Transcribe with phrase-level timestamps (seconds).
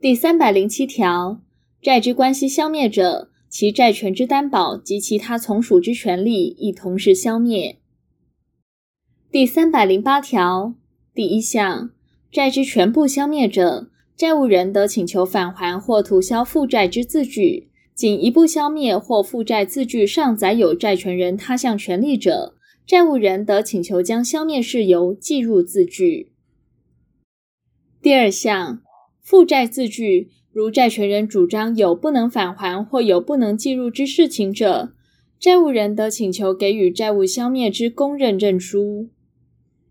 [0.00, 1.40] 第三百零七条，
[1.82, 7.80] 债之关系消灭者，其债权之担保及其他从属之权利亦同时消灭。
[9.32, 10.74] 第三百零八条
[11.12, 11.90] 第一项，
[12.30, 22.54] 债之全部消灭者，债务人得请求返还或涂销负债之字据；仅一部消灭或负债字据上载有债权人他项权利者，
[22.86, 26.30] 债务人得请求将消灭事由记入字据。
[28.00, 28.82] 第二项。
[29.30, 34.94] 负债字据，如债权人主张有不能返还或有不能计入之事情者，
[35.38, 39.10] 债务人得请求给予债务消灭之公认证书。